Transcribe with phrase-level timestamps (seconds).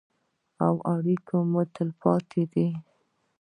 [0.65, 2.67] او اړیکې مو تلپاتې دي.